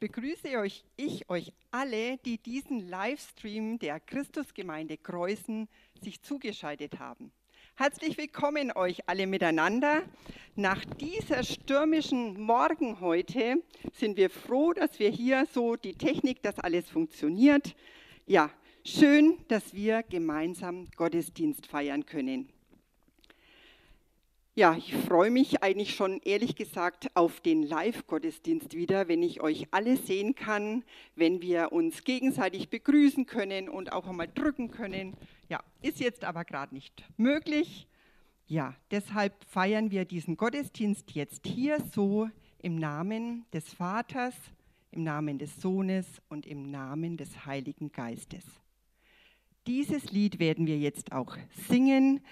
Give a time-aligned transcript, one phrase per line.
[0.00, 5.68] begrüße euch, ich euch alle, die diesen Livestream der Christusgemeinde Kreuzen
[6.00, 7.32] sich zugeschaltet haben.
[7.74, 10.02] Herzlich willkommen euch alle miteinander.
[10.56, 16.58] Nach dieser stürmischen Morgen heute sind wir froh, dass wir hier so die Technik, dass
[16.58, 17.74] alles funktioniert.
[18.26, 18.50] Ja,
[18.84, 22.48] schön, dass wir gemeinsam Gottesdienst feiern können.
[24.58, 29.68] Ja, ich freue mich eigentlich schon ehrlich gesagt auf den Live-Gottesdienst wieder, wenn ich euch
[29.70, 30.82] alle sehen kann,
[31.14, 35.16] wenn wir uns gegenseitig begrüßen können und auch einmal drücken können.
[35.48, 37.86] Ja, ist jetzt aber gerade nicht möglich.
[38.48, 44.34] Ja, deshalb feiern wir diesen Gottesdienst jetzt hier so im Namen des Vaters,
[44.90, 48.44] im Namen des Sohnes und im Namen des Heiligen Geistes.
[49.68, 51.36] Dieses Lied werden wir jetzt auch
[51.68, 52.22] singen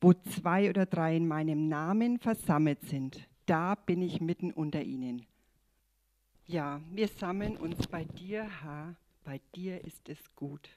[0.00, 5.26] wo zwei oder drei in meinem Namen versammelt sind, da bin ich mitten unter ihnen.
[6.46, 10.70] Ja, wir sammeln uns bei dir, Herr, bei dir ist es gut.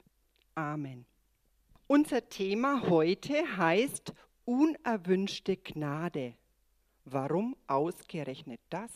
[0.56, 1.06] Amen.
[1.88, 4.14] Unser Thema heute heißt
[4.46, 6.34] unerwünschte Gnade.
[7.06, 8.92] Warum ausgerechnet das?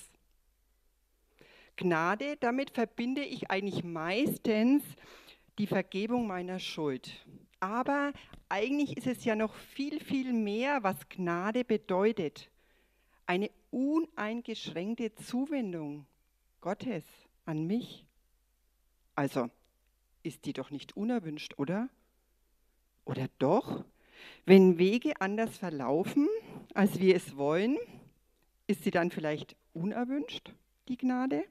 [1.76, 4.84] Gnade, damit verbinde ich eigentlich meistens
[5.58, 7.26] die Vergebung meiner Schuld.
[7.66, 8.14] Aber
[8.48, 12.52] eigentlich ist es ja noch viel, viel mehr, was Gnade bedeutet.
[13.26, 16.06] Eine uneingeschränkte Zuwendung
[16.62, 17.04] Gottes
[17.44, 18.06] an mich.
[19.16, 19.50] Also
[20.22, 21.90] ist die doch nicht unerwünscht, oder?
[23.04, 23.84] Oder doch?
[24.46, 26.28] Wenn Wege anders verlaufen,
[26.76, 27.78] als wir es wollen,
[28.68, 30.54] ist sie dann vielleicht unerwünscht,
[30.88, 31.44] die Gnade?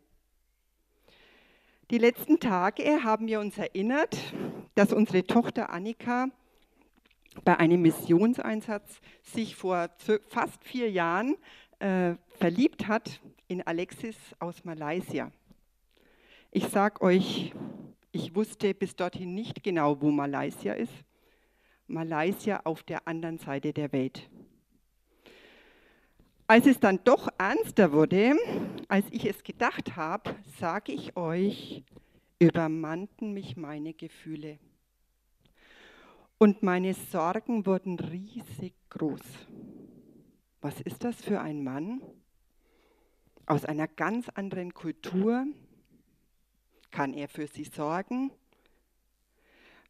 [1.91, 4.17] Die letzten Tage haben wir uns erinnert,
[4.75, 6.29] dass unsere Tochter Annika
[7.45, 9.91] bei einem Missionseinsatz sich vor
[10.29, 11.37] fast vier Jahren
[11.81, 15.31] äh, verliebt hat in Alexis aus Malaysia.
[16.53, 17.53] Ich sage euch,
[18.13, 21.05] ich wusste bis dorthin nicht genau, wo Malaysia ist.
[21.87, 24.31] Malaysia auf der anderen Seite der Welt.
[26.47, 28.37] Als es dann doch ernster wurde,
[28.89, 31.83] als ich es gedacht habe, sage ich euch,
[32.39, 34.59] übermannten mich meine Gefühle.
[36.37, 39.23] Und meine Sorgen wurden riesig groß.
[40.61, 42.03] Was ist das für ein Mann?
[43.47, 45.47] Aus einer ganz anderen Kultur?
[46.91, 48.31] Kann er für sie sorgen?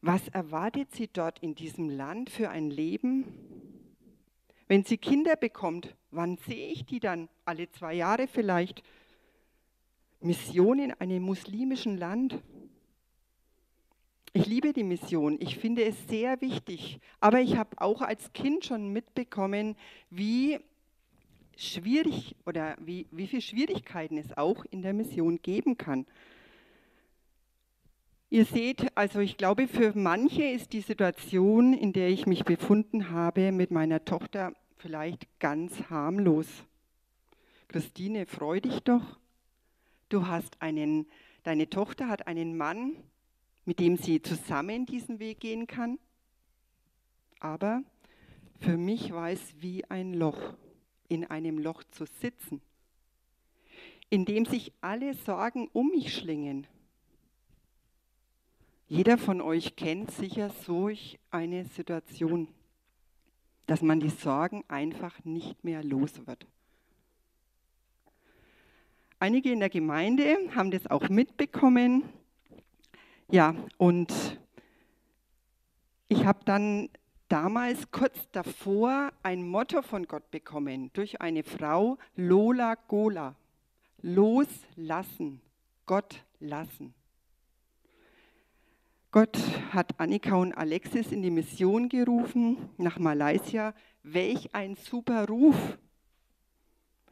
[0.02, 3.24] Was erwartet sie dort in diesem Land für ein Leben?
[4.66, 7.28] Wenn sie Kinder bekommt, wann sehe ich die dann?
[7.44, 8.82] Alle zwei Jahre vielleicht?
[10.20, 12.42] Mission in einem muslimischen Land?
[14.32, 15.36] Ich liebe die Mission.
[15.40, 16.98] Ich finde es sehr wichtig.
[17.20, 19.76] Aber ich habe auch als Kind schon mitbekommen,
[20.10, 20.58] wie
[21.56, 26.06] schwierig oder wie, wie viele Schwierigkeiten es auch in der Mission geben kann.
[28.30, 33.10] Ihr seht, also ich glaube, für manche ist die Situation, in der ich mich befunden
[33.10, 36.48] habe mit meiner Tochter, vielleicht ganz harmlos.
[37.68, 39.18] Christine, freu dich doch.
[40.08, 41.06] Du hast einen,
[41.42, 42.96] deine Tochter hat einen Mann,
[43.64, 45.98] mit dem sie zusammen diesen Weg gehen kann.
[47.40, 47.82] Aber
[48.60, 50.54] für mich war es wie ein Loch,
[51.08, 52.60] in einem Loch zu sitzen,
[54.10, 56.66] in dem sich alle Sorgen um mich schlingen.
[58.86, 62.48] Jeder von euch kennt sicher solch eine Situation,
[63.66, 66.46] dass man die Sorgen einfach nicht mehr los wird.
[69.18, 72.04] Einige in der Gemeinde haben das auch mitbekommen
[73.30, 74.38] ja, und
[76.08, 76.90] ich habe dann
[77.28, 83.34] damals kurz davor ein Motto von Gott bekommen durch eine Frau, Lola Gola.
[84.02, 85.40] Loslassen,
[85.86, 86.94] Gott lassen.
[89.14, 89.38] Gott
[89.70, 93.72] hat Annika und Alexis in die Mission gerufen nach Malaysia.
[94.02, 95.78] Welch ein super Ruf.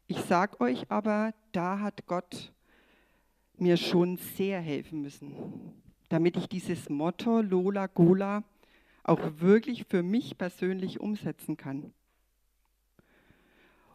[0.09, 2.53] Ich sage euch aber, da hat Gott
[3.57, 5.72] mir schon sehr helfen müssen
[6.13, 8.45] damit ich dieses Motto Lola Gola
[9.03, 11.95] auch wirklich für mich persönlich umsetzen kann.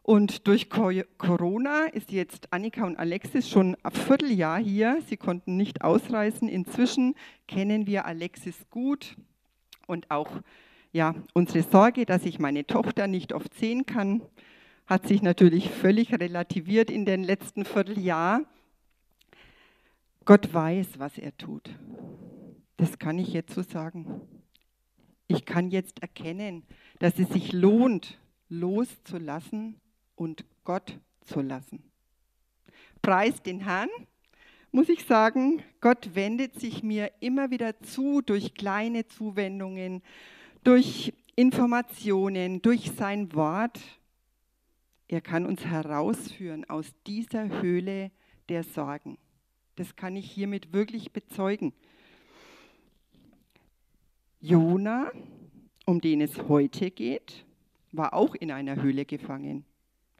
[0.10, 5.02] Und durch Corona ist jetzt Annika und Alexis schon ein Vierteljahr hier.
[5.06, 6.48] Sie konnten nicht ausreisen.
[6.48, 7.14] Inzwischen
[7.46, 9.18] kennen wir Alexis gut
[9.86, 10.32] und auch
[10.94, 14.22] ja, unsere Sorge, dass ich meine Tochter nicht oft sehen kann,
[14.86, 18.46] hat sich natürlich völlig relativiert in den letzten Vierteljahr.
[20.24, 21.70] Gott weiß, was er tut.
[22.78, 24.22] Das kann ich jetzt so sagen.
[25.28, 26.64] Ich kann jetzt erkennen,
[27.00, 28.18] dass es sich lohnt,
[28.48, 29.82] loszulassen
[30.18, 31.82] und Gott zu lassen.
[33.02, 33.90] Preis den Herrn.
[34.72, 40.04] muss ich sagen, Gott wendet sich mir immer wieder zu durch kleine Zuwendungen,
[40.64, 43.80] durch Informationen, durch sein Wort.
[45.08, 48.12] Er kann uns herausführen aus dieser Höhle
[48.50, 49.18] der Sorgen.
[49.78, 51.72] Das kann ich hiermit wirklich bezeugen.
[54.42, 55.12] Jona,
[55.86, 57.46] um den es heute geht,
[57.92, 59.66] war auch in einer Höhle gefangen.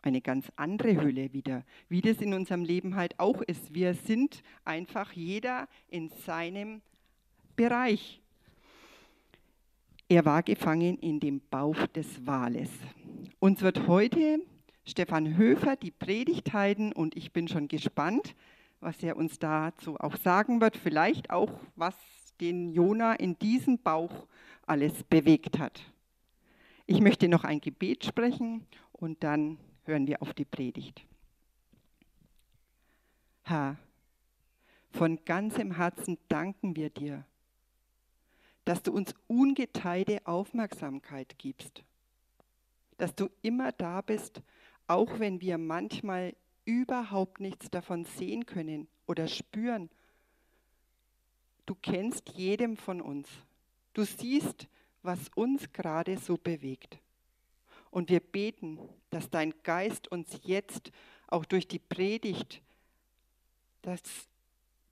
[0.08, 3.74] Eine ganz andere Höhle wieder, wie das in unserem Leben halt auch ist.
[3.74, 6.82] Wir sind einfach jeder in seinem
[7.58, 8.22] Bereich.
[10.08, 12.70] Er war gefangen in dem Bauch des Wales.
[13.40, 14.40] Uns wird heute
[14.86, 18.34] Stefan Höfer die Predigt halten und ich bin schon gespannt,
[18.80, 20.78] was er uns dazu auch sagen wird.
[20.78, 21.96] Vielleicht auch, was
[22.40, 24.26] den Jona in diesem Bauch
[24.66, 25.82] alles bewegt hat.
[26.86, 29.58] Ich möchte noch ein Gebet sprechen und dann
[29.88, 31.02] hören wir auf die Predigt.
[33.44, 33.78] Herr,
[34.92, 37.26] von ganzem Herzen danken wir dir,
[38.66, 41.84] dass du uns ungeteilte Aufmerksamkeit gibst,
[42.98, 44.42] dass du immer da bist,
[44.88, 46.36] auch wenn wir manchmal
[46.66, 49.90] überhaupt nichts davon sehen können oder spüren.
[51.66, 53.30] Du kennst jedem von uns.
[53.94, 54.68] Du siehst,
[55.02, 57.00] was uns gerade so bewegt.
[57.92, 58.80] Und wir beten,
[59.10, 60.92] dass dein Geist uns jetzt
[61.28, 62.62] auch durch die Predigt,
[63.82, 64.02] dass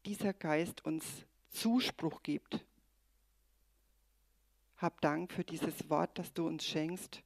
[0.06, 2.66] dieser Geist uns Zuspruch gibt.
[4.78, 7.24] Hab Dank für dieses Wort, das du uns schenkst,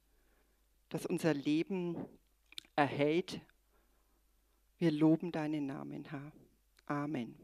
[0.88, 1.96] das unser Leben
[2.76, 3.40] erhält.
[4.78, 6.32] Wir loben deinen Namen, Herr.
[6.86, 7.34] Amen.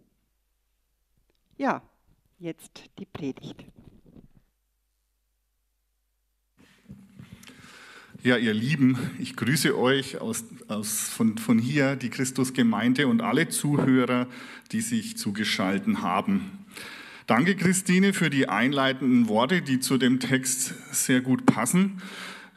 [1.58, 1.82] Ja,
[2.38, 3.64] jetzt die Predigt.
[8.26, 13.50] Ja, ihr Lieben, ich grüße euch aus, aus, von, von hier, die Christusgemeinde und alle
[13.50, 14.26] Zuhörer,
[14.73, 16.50] die sich zugeschaltet haben.
[17.28, 22.02] Danke, Christine, für die einleitenden Worte, die zu dem Text sehr gut passen.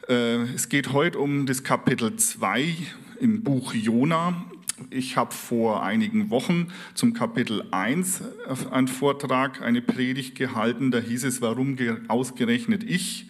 [0.08, 2.74] Äh, es geht heute um das Kapitel 2
[3.20, 4.44] im Buch Jona.
[4.90, 8.24] Ich habe vor einigen Wochen zum Kapitel 1
[8.72, 10.90] einen Vortrag, eine Predigt gehalten.
[10.90, 11.76] Da hieß es, warum
[12.08, 13.29] ausgerechnet ich?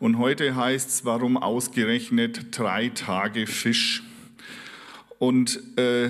[0.00, 4.04] Und heute heißt es, warum ausgerechnet drei Tage Fisch?
[5.18, 6.08] Und äh,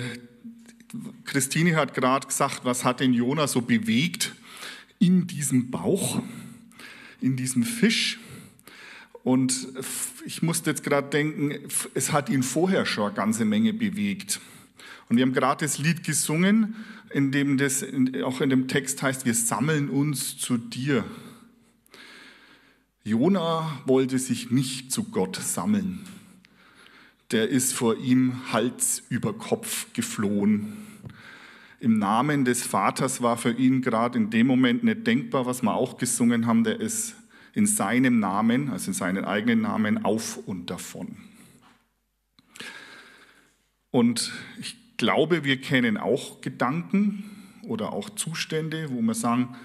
[1.25, 4.35] Christine hat gerade gesagt, was hat den Jona so bewegt
[4.99, 6.20] in diesem Bauch,
[7.23, 8.19] in diesem Fisch?
[9.25, 9.69] Und
[10.26, 11.55] ich musste jetzt gerade denken,
[11.94, 14.40] es hat ihn vorher schon eine ganze Menge bewegt.
[15.08, 16.76] Und wir haben gerade das Lied gesungen,
[17.11, 17.82] in dem das
[18.23, 21.05] auch in dem Text heißt, wir sammeln uns zu dir.
[23.08, 26.00] Jona wollte sich nicht zu Gott sammeln.
[27.31, 30.76] Der ist vor ihm Hals über Kopf geflohen.
[31.81, 35.75] Im Namen des Vaters war für ihn gerade in dem Moment nicht denkbar, was wir
[35.75, 37.14] auch gesungen haben, der ist
[37.55, 41.16] in seinem Namen, also in seinen eigenen Namen, auf und davon.
[43.90, 47.25] Und ich glaube, wir kennen auch Gedanken
[47.62, 49.56] oder auch Zustände, wo wir sagen,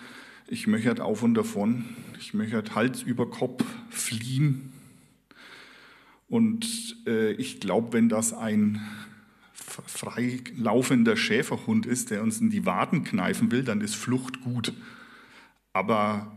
[0.48, 1.86] ich möchte auf und davon,
[2.24, 4.72] ich möchte halt Hals über Kopf fliehen.
[6.30, 8.81] Und äh, ich glaube, wenn das ein
[9.52, 14.72] frei laufender Schäferhund ist, der uns in die Waden kneifen will, dann ist Flucht gut.
[15.74, 16.32] Aber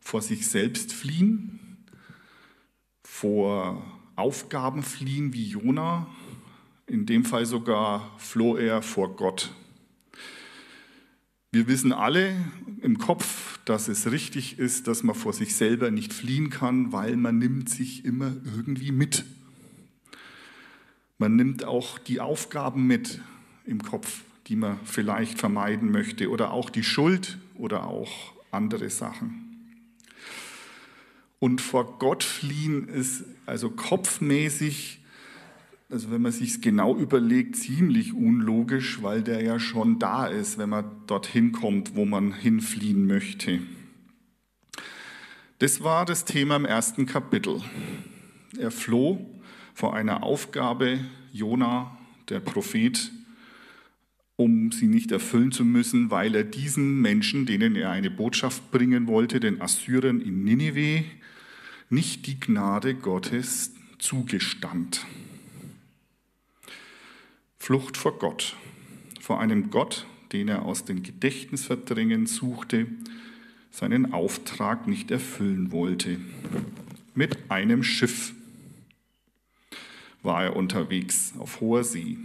[0.00, 1.58] vor sich selbst fliehen,
[3.02, 3.84] vor
[4.14, 6.06] Aufgaben fliehen wie Jona,
[6.86, 9.50] in dem Fall sogar floh er vor Gott.
[11.54, 12.34] Wir wissen alle
[12.80, 17.14] im Kopf, dass es richtig ist, dass man vor sich selber nicht fliehen kann, weil
[17.16, 19.26] man nimmt sich immer irgendwie mit.
[21.18, 23.20] Man nimmt auch die Aufgaben mit
[23.66, 29.76] im Kopf, die man vielleicht vermeiden möchte oder auch die Schuld oder auch andere Sachen.
[31.38, 35.01] Und vor Gott fliehen ist also kopfmäßig
[35.92, 40.56] also wenn man sich es genau überlegt, ziemlich unlogisch, weil der ja schon da ist,
[40.56, 43.60] wenn man dorthin kommt, wo man hinfliehen möchte.
[45.58, 47.60] Das war das Thema im ersten Kapitel.
[48.58, 49.24] Er floh
[49.74, 50.98] vor einer Aufgabe,
[51.30, 51.98] Jona,
[52.30, 53.12] der Prophet,
[54.36, 59.08] um sie nicht erfüllen zu müssen, weil er diesen Menschen, denen er eine Botschaft bringen
[59.08, 61.04] wollte, den Assyrern in Ninive,
[61.90, 65.04] nicht die Gnade Gottes zugestand.
[67.62, 68.56] Flucht vor Gott,
[69.20, 72.88] vor einem Gott, den er aus dem Gedächtnis verdrängen suchte,
[73.70, 76.18] seinen Auftrag nicht erfüllen wollte.
[77.14, 78.34] Mit einem Schiff
[80.24, 82.18] war er unterwegs auf hoher See.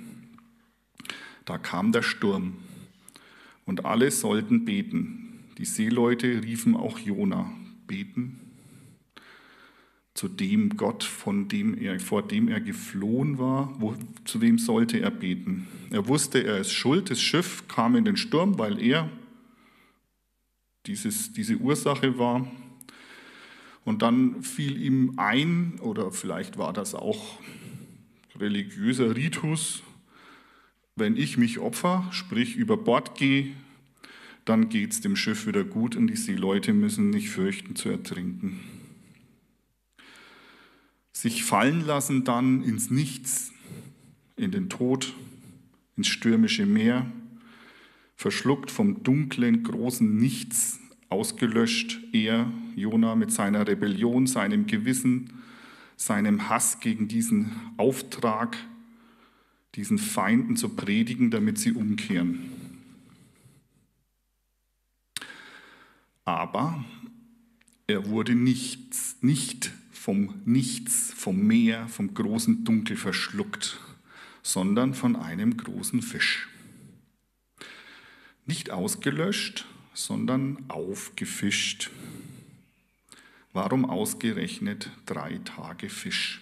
[1.46, 2.56] Da kam der Sturm
[3.68, 5.44] Und alle sollten beten.
[5.60, 7.54] Die Seeleute riefen auch Jona,
[7.86, 8.47] beten
[10.18, 13.96] zu dem Gott, von dem er, vor dem er geflohen war, wo,
[14.26, 15.68] zu wem sollte er beten?
[15.92, 19.12] Er wusste, er ist schuld, das Schiff kam in den Sturm, weil er
[20.88, 22.48] dieses, diese Ursache war.
[23.86, 27.38] Und dann fiel ihm ein, oder vielleicht war das auch
[28.40, 29.84] religiöser Ritus,
[30.96, 33.52] wenn ich mich opfer, sprich über Bord gehe,
[34.46, 38.77] dann geht es dem Schiff wieder gut und die Seeleute müssen nicht fürchten zu ertrinken
[41.22, 43.52] sich fallen lassen dann ins Nichts,
[44.36, 45.16] in den Tod,
[45.96, 47.12] ins stürmische Meer,
[48.16, 55.34] verschluckt vom dunklen, großen Nichts, ausgelöscht, er, Jona, mit seiner Rebellion, seinem Gewissen,
[55.96, 58.56] seinem Hass gegen diesen Auftrag,
[59.74, 62.52] diesen Feinden zu predigen, damit sie umkehren.
[66.26, 66.86] Aber
[67.88, 69.72] er wurde nichts, nicht
[70.08, 73.78] vom Nichts, vom Meer, vom großen Dunkel verschluckt,
[74.42, 76.48] sondern von einem großen Fisch.
[78.46, 81.90] Nicht ausgelöscht, sondern aufgefischt.
[83.52, 86.40] Warum ausgerechnet drei Tage Fisch?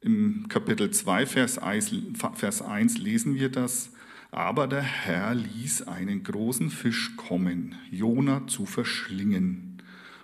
[0.00, 3.92] Im Kapitel 2, Vers 1, lesen wir das.
[4.32, 9.69] Aber der Herr ließ einen großen Fisch kommen, Jona zu verschlingen.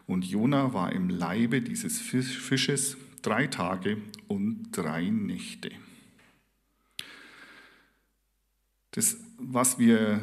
[0.07, 3.99] Und Jona war im Leibe dieses Fisches drei Tage
[4.29, 5.71] und drei Nächte.
[8.93, 10.21] Das, was wir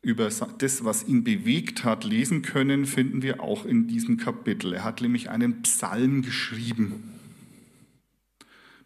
[0.00, 0.24] über
[0.58, 4.72] das, was ihn bewegt hat, lesen können, finden wir auch in diesem Kapitel.
[4.72, 7.12] Er hat nämlich einen Psalm geschrieben,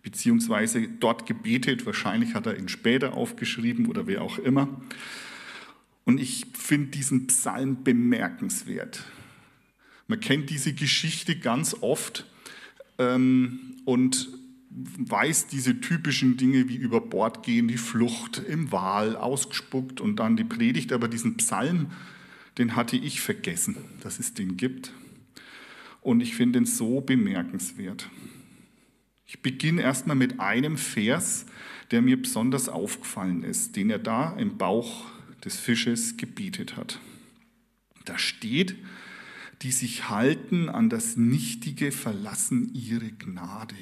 [0.03, 1.87] beziehungsweise dort gebetet.
[1.87, 4.69] Wahrscheinlich hat er ihn später aufgeschrieben oder wer auch immer.
[6.05, 9.05] Und ich finde diesen Psalm bemerkenswert.
[10.09, 12.27] Man kennt diese Geschichte ganz oft
[12.99, 14.29] ähm, und
[14.71, 20.37] weiß diese typischen Dinge wie über Bord gehen, die Flucht im Wal, ausgespuckt und dann
[20.37, 20.93] die Predigt.
[20.93, 21.91] Aber diesen Psalm,
[22.59, 24.93] den hatte ich vergessen, dass es den gibt.
[26.03, 28.09] Und ich finde ihn so bemerkenswert.
[29.27, 31.47] Ich beginne erstmal mit einem Vers,
[31.91, 35.07] der mir besonders aufgefallen ist, den er da im Bauch
[35.45, 37.01] des Fisches gebietet hat.
[38.05, 38.77] Da steht,
[39.63, 43.77] die sich halten an das Nichtige, verlassen ihre Gnade.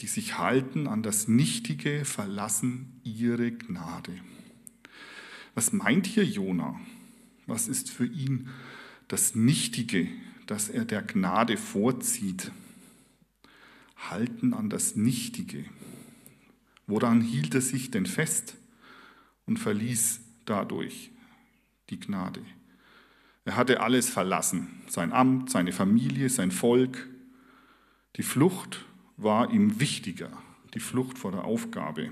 [0.00, 4.20] Die sich halten an das Nichtige, verlassen ihre Gnade.
[5.54, 6.80] Was meint hier Jona?
[7.46, 8.48] Was ist für ihn
[9.08, 10.08] das Nichtige,
[10.46, 12.50] das er der Gnade vorzieht?
[14.10, 15.64] Halten an das Nichtige.
[16.86, 18.56] Woran hielt er sich denn fest
[19.46, 21.10] und verließ dadurch
[21.90, 22.42] die Gnade?
[23.44, 27.08] Er hatte alles verlassen, sein Amt, seine Familie, sein Volk.
[28.16, 28.84] Die Flucht
[29.16, 30.30] war ihm wichtiger,
[30.74, 32.10] die Flucht vor der Aufgabe.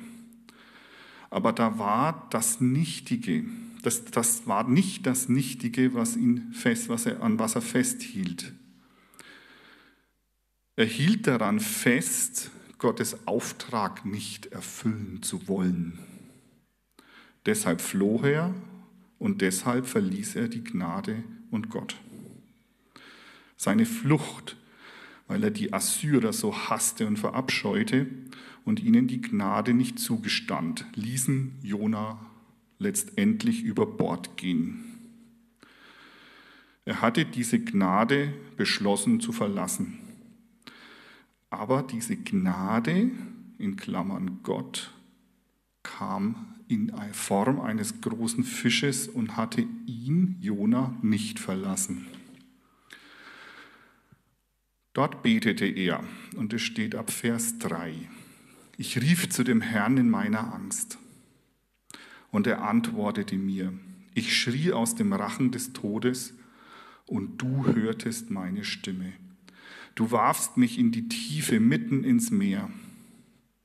[1.31, 3.45] Aber da war das Nichtige,
[3.83, 8.53] das, das war nicht das Nichtige, was ihn fest, was er, an was er festhielt.
[10.77, 15.99] Er hielt daran fest, Gottes Auftrag nicht erfüllen zu wollen.
[17.47, 18.55] Deshalb floh er
[19.21, 21.23] und deshalb verließ er die Gnade
[21.53, 21.95] und Gott.
[23.57, 24.57] Seine Flucht,
[25.29, 28.07] weil er die Assyrer so hasste und verabscheute
[28.65, 32.19] und ihnen die Gnade nicht zugestand, ließen Jona
[32.79, 34.85] letztendlich über Bord gehen.
[36.87, 39.99] Er hatte diese Gnade beschlossen zu verlassen.
[41.51, 43.11] Aber diese Gnade,
[43.59, 44.93] in Klammern Gott,
[45.83, 52.07] kam in Form eines großen Fisches und hatte ihn, Jona, nicht verlassen.
[54.93, 56.05] Dort betete er,
[56.37, 57.93] und es steht ab Vers 3.
[58.77, 60.99] Ich rief zu dem Herrn in meiner Angst,
[62.31, 63.73] und er antwortete mir.
[64.15, 66.35] Ich schrie aus dem Rachen des Todes,
[67.07, 69.13] und du hörtest meine Stimme.
[69.97, 72.71] Du warfst mich in die Tiefe mitten ins Meer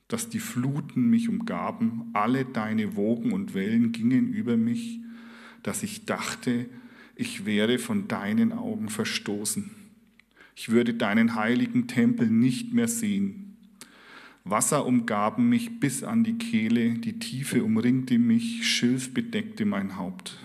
[0.08, 5.00] dass die Fluten mich umgaben, alle deine Wogen und Wellen gingen über mich,
[5.64, 6.68] dass ich dachte,
[7.16, 9.72] ich wäre von deinen Augen verstoßen.
[10.56, 13.58] Ich würde deinen heiligen Tempel nicht mehr sehen.
[14.44, 20.38] Wasser umgaben mich bis an die Kehle, die Tiefe umringte mich, Schilf bedeckte mein Haupt.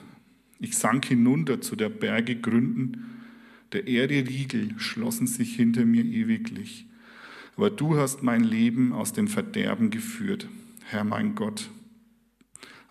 [0.59, 3.05] Ich sank hinunter zu der Berge Gründen,
[3.73, 6.87] der Erde Riegel schlossen sich hinter mir ewiglich
[7.61, 10.49] aber du hast mein Leben aus dem Verderben geführt.
[10.87, 11.69] Herr mein Gott.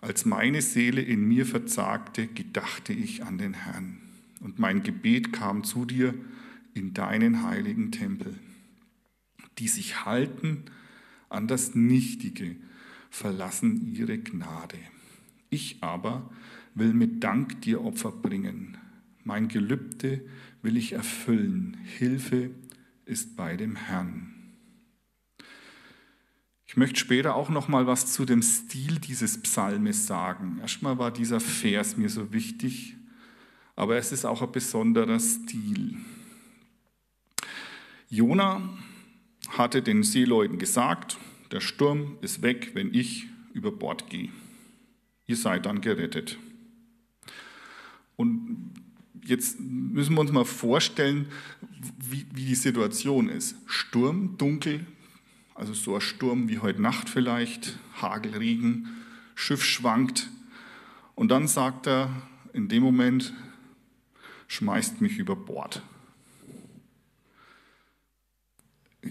[0.00, 3.98] Als meine Seele in mir verzagte, gedachte ich an den Herrn.
[4.38, 6.14] Und mein Gebet kam zu dir
[6.72, 8.38] in deinen heiligen Tempel.
[9.58, 10.66] Die sich halten
[11.28, 12.54] an das Nichtige,
[13.10, 14.78] verlassen ihre Gnade.
[15.48, 16.30] Ich aber
[16.76, 18.78] will mit Dank dir Opfer bringen.
[19.24, 20.24] Mein Gelübde
[20.62, 21.76] will ich erfüllen.
[21.82, 22.52] Hilfe
[23.04, 24.36] ist bei dem Herrn.
[26.70, 30.58] Ich möchte später auch noch mal was zu dem Stil dieses Psalmes sagen.
[30.60, 32.94] Erstmal war dieser Vers mir so wichtig,
[33.74, 35.96] aber es ist auch ein besonderer Stil.
[38.08, 38.62] Jona
[39.48, 41.18] hatte den Seeleuten gesagt,
[41.50, 44.28] der Sturm ist weg, wenn ich über Bord gehe.
[45.26, 46.38] Ihr seid dann gerettet.
[48.14, 48.74] Und
[49.24, 51.32] jetzt müssen wir uns mal vorstellen,
[51.98, 53.56] wie, wie die Situation ist.
[53.66, 54.86] Sturm, dunkel,
[55.60, 58.88] also so ein Sturm wie heute Nacht vielleicht, Hagel, Regen,
[59.34, 60.30] Schiff schwankt.
[61.14, 62.10] Und dann sagt er
[62.54, 63.34] in dem Moment,
[64.48, 65.82] schmeißt mich über Bord.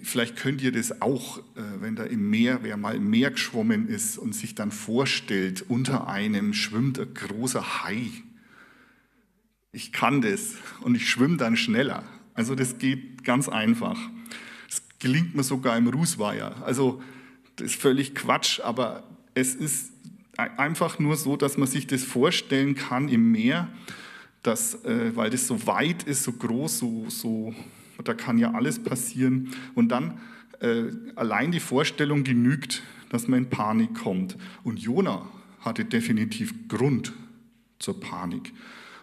[0.02, 3.88] Vielleicht könnt ihr das auch, äh, wenn da im Meer, wer mal im Meer geschwommen
[3.88, 8.08] ist und sich dann vorstellt, unter einem schwimmt ein großer Hai.
[9.72, 12.04] Ich kann das und ich schwimme dann schneller.
[12.34, 14.00] Also das geht ganz einfach
[15.00, 16.64] gelingt mir sogar im Rußweiher.
[16.66, 17.02] Also
[17.56, 19.04] das ist völlig Quatsch, aber
[19.34, 19.92] es ist
[20.38, 23.68] einfach nur so, dass man sich das vorstellen kann im Meer,
[24.44, 27.54] dass, äh, weil das so weit ist, so groß, so, so,
[28.04, 29.54] da kann ja alles passieren.
[29.76, 30.20] Und dann
[30.62, 34.38] äh, allein die Vorstellung genügt, dass man in Panik kommt.
[34.64, 35.28] Und Jona
[35.62, 37.12] hatte definitiv Grund
[37.80, 38.54] zur Panik.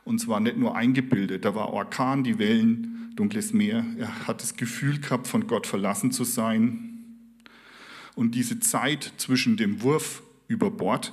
[0.07, 3.85] Und zwar nicht nur eingebildet, da war Orkan, die Wellen, dunkles Meer.
[3.99, 7.05] Er hat das Gefühl gehabt, von Gott verlassen zu sein.
[8.15, 11.13] Und diese Zeit zwischen dem Wurf über Bord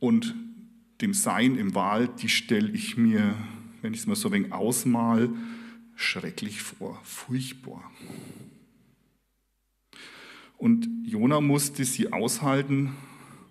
[0.00, 0.34] und
[1.00, 3.36] dem Sein im Wal, die stelle ich mir,
[3.80, 5.30] wenn ich es mal so ein wenig ausmal,
[5.94, 7.88] schrecklich vor, furchtbar.
[10.58, 12.96] Und Jona musste sie aushalten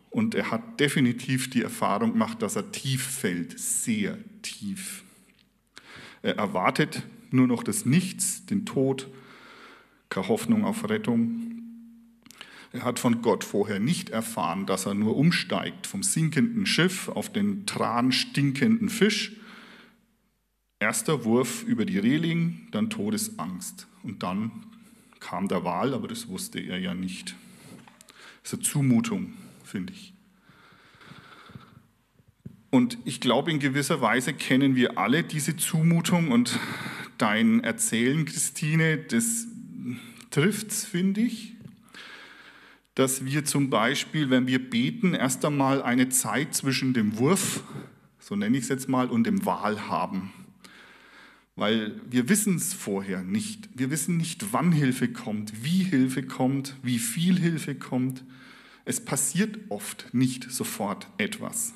[0.09, 5.03] und er hat definitiv die Erfahrung gemacht, dass er tief fällt, sehr tief.
[6.21, 9.07] Er erwartet nur noch das Nichts, den Tod,
[10.09, 11.51] keine Hoffnung auf Rettung.
[12.71, 17.31] Er hat von Gott vorher nicht erfahren, dass er nur umsteigt vom sinkenden Schiff auf
[17.31, 19.33] den transtinkenden Fisch.
[20.79, 23.87] Erster Wurf über die Reling, dann Todesangst.
[24.03, 24.51] Und dann
[25.19, 27.35] kam der Wal, aber das wusste er ja nicht.
[28.43, 30.14] Das ist eine Zumutung, finde ich.
[32.75, 36.59] Und ich glaube, in gewisser Weise kennen wir alle diese Zumutung und
[37.17, 39.47] dein Erzählen, Christine, das
[40.29, 41.53] trifft es, finde ich,
[42.93, 47.63] dass wir zum Beispiel, wenn wir beten, erst einmal eine Zeit zwischen dem Wurf,
[48.19, 50.33] so nenne ich es jetzt mal, und dem Wahl haben.
[51.55, 53.69] Weil wir wissen es vorher nicht.
[53.73, 58.25] Wir wissen nicht, wann Hilfe kommt, wie Hilfe kommt, wie viel Hilfe kommt.
[58.83, 61.73] Es passiert oft nicht sofort etwas.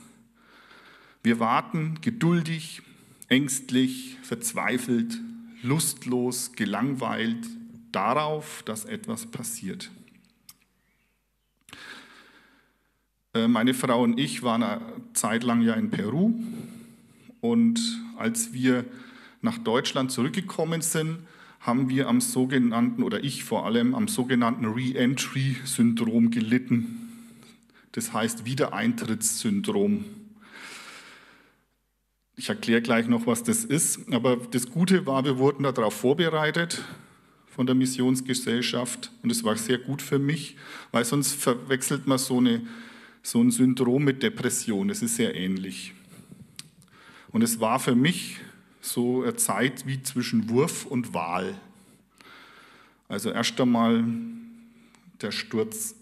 [1.21, 2.81] Wir warten geduldig,
[3.27, 5.19] ängstlich, verzweifelt,
[5.61, 7.45] lustlos, gelangweilt
[7.91, 9.91] darauf, dass etwas passiert.
[13.33, 14.81] Äh, meine Frau und ich waren eine
[15.13, 16.33] Zeit lang ja in Peru
[17.41, 17.79] und
[18.17, 18.85] als wir
[19.41, 21.19] nach Deutschland zurückgekommen sind,
[21.59, 27.09] haben wir am sogenannten, oder ich vor allem, am sogenannten Re-Entry-Syndrom gelitten.
[27.91, 30.05] Das heißt Wiedereintrittssyndrom.
[32.39, 34.13] Ich erkläre gleich noch, was das ist.
[34.13, 36.81] Aber das Gute war, wir wurden darauf vorbereitet
[37.47, 39.11] von der Missionsgesellschaft.
[39.21, 40.55] Und es war sehr gut für mich,
[40.93, 42.61] weil sonst verwechselt man so, eine,
[43.23, 44.89] so ein Syndrom mit Depression.
[44.89, 45.93] Es ist sehr ähnlich.
[47.33, 48.37] Und es war für mich
[48.79, 51.59] so eine Zeit wie zwischen Wurf und Wahl.
[53.09, 54.05] Also erst einmal
[55.21, 55.93] der Sturz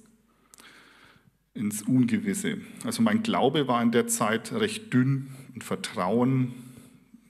[1.55, 2.59] ins Ungewisse.
[2.85, 6.53] Also mein Glaube war in der Zeit recht dünn und Vertrauen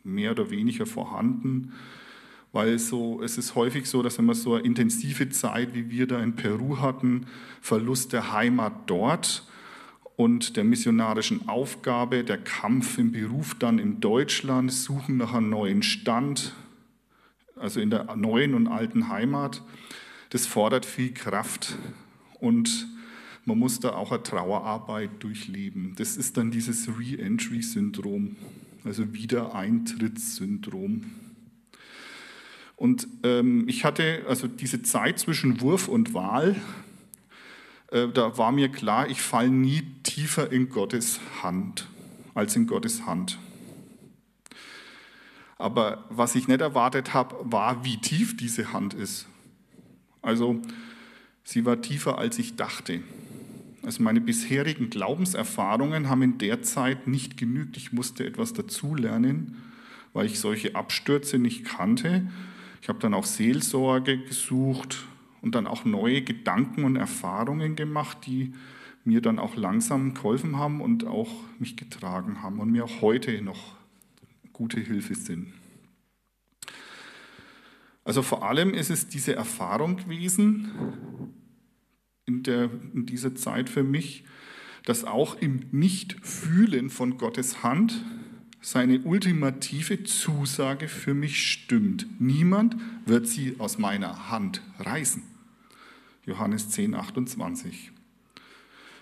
[0.03, 1.71] mehr oder weniger vorhanden,
[2.51, 6.07] weil so, es ist häufig so, dass wenn man so eine intensive Zeit, wie wir
[6.07, 7.25] da in Peru hatten,
[7.61, 9.47] Verlust der Heimat dort
[10.17, 15.81] und der missionarischen Aufgabe, der Kampf im Beruf dann in Deutschland, Suchen nach einem neuen
[15.81, 16.53] Stand,
[17.55, 19.63] also in der neuen und alten Heimat,
[20.31, 21.77] das fordert viel Kraft
[22.41, 22.87] und
[23.47, 25.93] man muss da auch eine Trauerarbeit durchleben.
[25.95, 28.35] Das ist dann dieses Re-Entry-Syndrom,
[28.83, 31.05] also Wiedereintrittssyndrom.
[32.75, 36.57] Und ähm, ich hatte also diese Zeit zwischen Wurf und Wahl,
[37.91, 41.87] äh, da war mir klar, ich falle nie tiefer in Gottes Hand
[42.33, 43.39] als in Gottes Hand.
[45.57, 49.25] Aber was ich nicht erwartet habe, war, wie tief diese Hand ist.
[50.21, 50.61] Also
[51.45, 53.01] sie war tiefer, als ich dachte.
[53.87, 57.77] Also meine bisherigen Glaubenserfahrungen haben in der Zeit nicht genügt.
[57.77, 59.63] Ich musste etwas dazulernen,
[60.11, 62.27] weil ich solche Abstürze nicht kannte.
[62.81, 65.05] Ich habe dann auch Seelsorge gesucht
[65.41, 68.53] und dann auch neue Gedanken und Erfahrungen gemacht, die
[69.05, 73.41] mir dann auch langsam geholfen haben und auch mich getragen haben und mir auch heute
[73.41, 73.77] noch
[74.51, 75.53] gute Hilfe sind.
[78.03, 80.73] Also vor allem ist es diese Erfahrung gewesen
[82.27, 84.23] in, der, in dieser Zeit für mich,
[84.85, 88.03] dass auch im Nichtfühlen von Gottes Hand
[88.61, 92.05] seine ultimative Zusage für mich stimmt.
[92.19, 95.23] Niemand wird sie aus meiner Hand reißen.
[96.25, 97.91] Johannes 10, 28.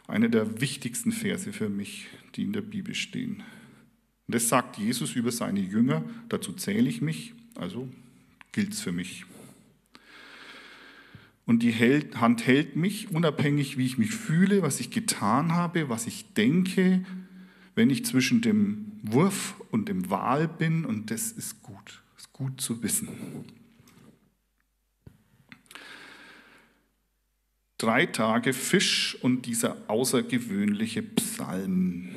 [0.07, 3.43] Einer der wichtigsten Verse für mich, die in der Bibel stehen.
[4.27, 7.89] Und das sagt Jesus über seine Jünger, dazu zähle ich mich, also
[8.51, 9.25] gilt es für mich.
[11.45, 16.07] Und die Hand hält mich, unabhängig wie ich mich fühle, was ich getan habe, was
[16.07, 17.05] ich denke,
[17.75, 20.85] wenn ich zwischen dem Wurf und dem Wahl bin.
[20.85, 23.09] Und das ist gut, ist gut zu wissen.
[27.77, 32.09] Drei Tage Fisch und dieser außergewöhnliche Psalm.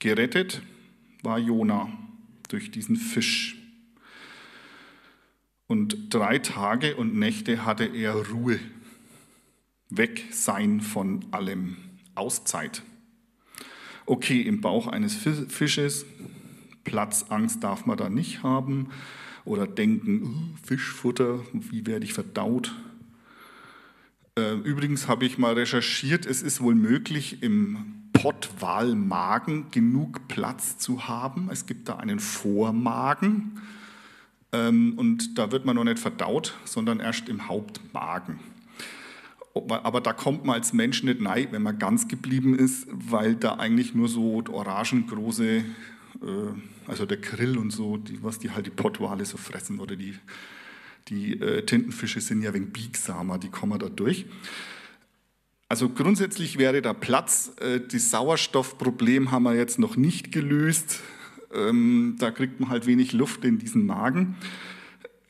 [0.00, 0.60] Gerettet
[1.22, 1.90] war Jona
[2.48, 3.57] durch diesen Fisch.
[5.68, 8.58] Und drei Tage und Nächte hatte er Ruhe,
[9.90, 11.76] weg sein von allem,
[12.14, 12.82] Auszeit.
[14.06, 16.06] Okay, im Bauch eines Fisches,
[16.84, 18.88] Platzangst darf man da nicht haben
[19.44, 22.74] oder denken, uh, Fischfutter, wie werde ich verdaut?
[24.38, 31.08] Äh, übrigens habe ich mal recherchiert, es ist wohl möglich, im Pottwalmagen genug Platz zu
[31.08, 31.50] haben.
[31.52, 33.60] Es gibt da einen Vormagen
[34.50, 38.40] und da wird man noch nicht verdaut, sondern erst im Hauptmagen.
[39.54, 43.54] Aber da kommt man als Mensch nicht rein, wenn man ganz geblieben ist, weil da
[43.54, 45.64] eigentlich nur so orangengroße, äh,
[46.86, 50.14] also der Grill und so, die, was die halt die Pottwale so fressen oder die,
[51.08, 54.26] die äh, Tintenfische sind ja wegen biegsamer, die kommen da durch.
[55.68, 57.52] Also grundsätzlich wäre da Platz.
[57.60, 61.00] Äh, das Sauerstoffproblem haben wir jetzt noch nicht gelöst.
[61.52, 64.36] Ähm, da kriegt man halt wenig Luft in diesen Magen.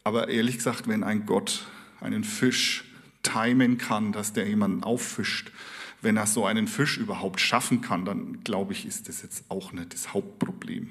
[0.04, 1.66] Aber ehrlich gesagt, wenn ein Gott
[2.00, 2.84] einen Fisch
[3.22, 5.52] timen kann, dass der jemanden auffischt,
[6.00, 9.72] wenn er so einen Fisch überhaupt schaffen kann, dann glaube ich, ist das jetzt auch
[9.72, 10.90] nicht das Hauptproblem.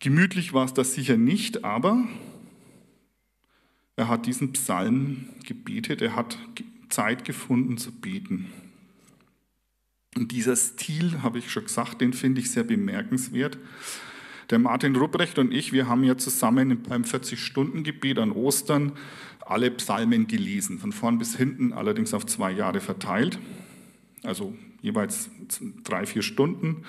[0.00, 2.04] Gemütlich war es das sicher nicht, aber
[3.96, 6.36] er hat diesen Psalm gebetet, er hat
[6.88, 8.50] Zeit gefunden zu beten.
[10.16, 13.58] Und dieser Stil, habe ich schon gesagt, den finde ich sehr bemerkenswert.
[14.50, 18.92] Der Martin Rupprecht und ich, wir haben ja zusammen beim 40-Stunden-Gebet an Ostern
[19.46, 23.38] alle Psalmen gelesen, von vorn bis hinten, allerdings auf zwei Jahre verteilt,
[24.22, 25.30] also jeweils
[25.82, 26.84] drei, vier Stunden.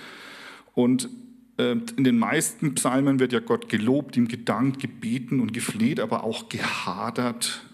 [0.73, 1.09] Und
[1.57, 6.23] äh, in den meisten Psalmen wird ja Gott gelobt, ihm gedankt, gebeten und gefleht, aber
[6.23, 7.65] auch gehadert,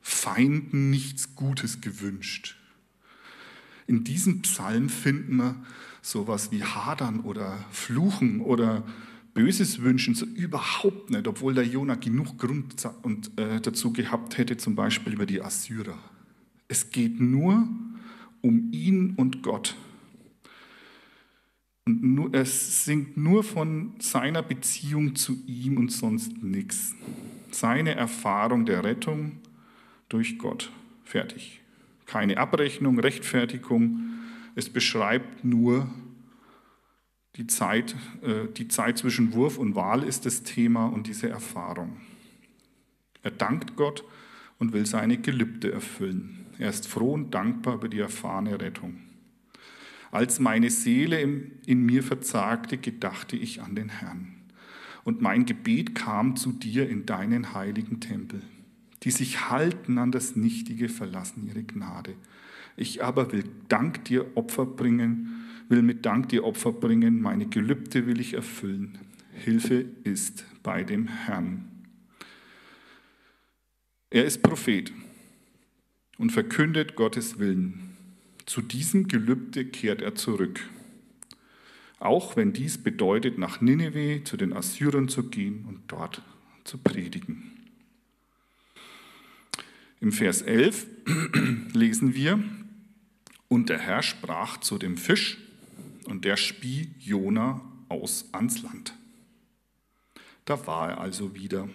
[0.00, 2.59] Feinden nichts Gutes gewünscht.
[3.90, 5.56] In diesem Psalm finden wir
[6.00, 8.84] sowas wie Hadern oder Fluchen oder
[9.34, 14.56] Böses wünschen, so überhaupt nicht, obwohl der Jona genug Grund und, äh, dazu gehabt hätte,
[14.56, 15.98] zum Beispiel über die Assyrer.
[16.68, 17.66] Es geht nur
[18.42, 19.74] um ihn und Gott.
[21.84, 26.94] Und nur, es singt nur von seiner Beziehung zu ihm und sonst nichts.
[27.50, 29.40] Seine Erfahrung der Rettung
[30.08, 30.70] durch Gott.
[31.02, 31.59] Fertig
[32.10, 34.00] keine Abrechnung, Rechtfertigung.
[34.56, 35.88] Es beschreibt nur
[37.36, 42.00] die Zeit, äh, die Zeit zwischen Wurf und Wahl ist das Thema und diese Erfahrung.
[43.22, 44.02] Er dankt Gott
[44.58, 46.46] und will seine Gelübde erfüllen.
[46.58, 48.96] Er ist froh und dankbar über die erfahrene Rettung.
[50.10, 54.34] Als meine Seele in mir verzagte, gedachte ich an den Herrn.
[55.04, 58.42] Und mein Gebet kam zu dir in deinen heiligen Tempel
[59.02, 62.14] die sich halten an das Nichtige, verlassen ihre Gnade.
[62.76, 68.06] Ich aber will Dank dir Opfer bringen, will mit Dank dir Opfer bringen, meine Gelübde
[68.06, 68.98] will ich erfüllen.
[69.32, 71.64] Hilfe ist bei dem Herrn.
[74.10, 74.92] Er ist Prophet
[76.18, 77.96] und verkündet Gottes Willen.
[78.44, 80.60] Zu diesem Gelübde kehrt er zurück.
[82.00, 86.22] Auch wenn dies bedeutet, nach Nineveh zu den Assyrern zu gehen und dort
[86.64, 87.49] zu predigen.
[90.00, 90.86] Im Vers 11
[91.74, 92.42] lesen wir,
[93.48, 95.36] und der Herr sprach zu dem Fisch,
[96.06, 98.94] und der spie Jona aus ans Land.
[100.46, 101.68] Da war er also wieder.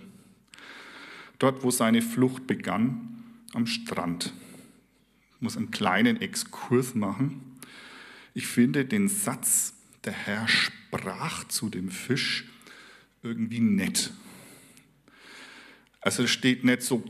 [1.38, 4.34] Dort, wo seine Flucht begann, am Strand.
[5.36, 7.60] Ich muss einen kleinen Exkurs machen.
[8.34, 12.46] Ich finde den Satz, der Herr sprach zu dem Fisch,
[13.22, 14.12] irgendwie nett.
[16.02, 17.04] Also es steht nicht so,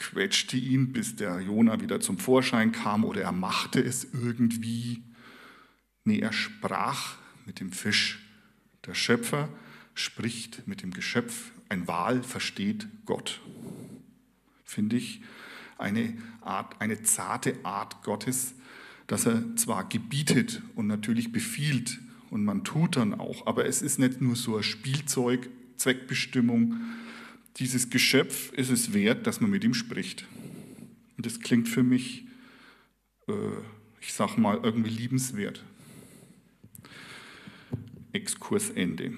[0.00, 5.04] quetschte ihn, bis der Jona wieder zum Vorschein kam oder er machte es irgendwie.
[6.04, 8.26] Nee, er sprach mit dem Fisch.
[8.86, 9.50] Der Schöpfer
[9.94, 11.52] spricht mit dem Geschöpf.
[11.68, 13.40] Ein Wal versteht Gott.
[14.64, 15.20] Finde ich
[15.76, 18.54] eine, Art, eine zarte Art Gottes,
[19.06, 23.98] dass er zwar gebietet und natürlich befiehlt und man tut dann auch, aber es ist
[23.98, 26.76] nicht nur so ein Spielzeug, Zweckbestimmung.
[27.56, 30.26] Dieses Geschöpf ist es wert, dass man mit ihm spricht.
[31.16, 32.24] Und das klingt für mich,
[33.28, 33.32] äh,
[34.00, 35.62] ich sag mal, irgendwie liebenswert.
[38.12, 39.12] Exkursende.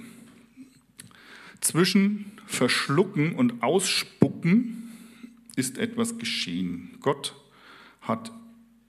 [1.61, 4.91] Zwischen Verschlucken und Ausspucken
[5.57, 6.97] ist etwas geschehen.
[7.01, 7.37] Gott
[8.01, 8.33] hat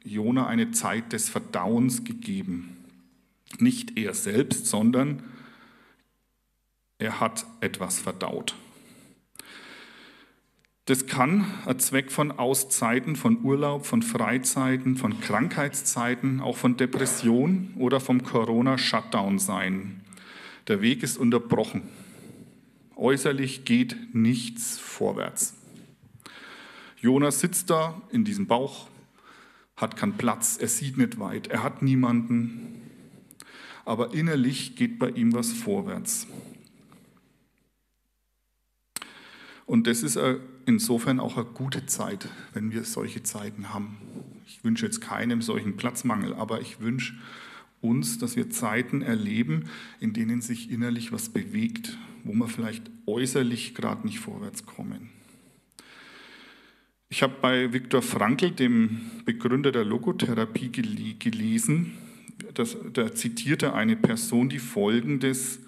[0.04, 2.78] Jona eine Zeit des Verdauens gegeben.
[3.60, 5.24] Nicht er selbst, sondern
[6.98, 8.56] er hat etwas verdaut.
[10.86, 17.74] Das kann ein Zweck von Auszeiten, von Urlaub, von Freizeiten, von Krankheitszeiten, auch von Depression
[17.78, 20.02] oder vom Corona-Shutdown sein.
[20.68, 21.84] Der Weg ist unterbrochen.
[22.98, 25.56] Äußerlich geht nichts vorwärts.
[27.00, 28.88] Jonas sitzt da in diesem Bauch,
[29.78, 32.82] hat keinen Platz, er sieht nicht weit, er hat niemanden,
[33.86, 36.28] aber innerlich geht bei ihm was vorwärts.
[39.66, 40.20] Und das ist
[40.66, 43.98] insofern auch eine gute Zeit, wenn wir solche Zeiten haben.
[44.46, 47.14] Ich wünsche jetzt keinem solchen Platzmangel, aber ich wünsche
[47.82, 49.66] uns, dass wir Zeiten erleben,
[50.00, 55.10] in denen sich innerlich was bewegt, wo wir vielleicht äußerlich gerade nicht vorwärts kommen.
[57.10, 60.70] Ich habe bei Viktor Frankl, dem Begründer der Logotherapie,
[61.20, 61.94] gelesen,
[62.54, 65.60] dass, da zitierte eine Person, die Folgendes